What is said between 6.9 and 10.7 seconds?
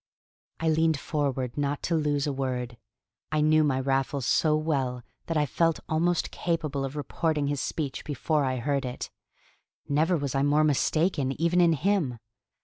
reporting his speech before I heard it. Never was I more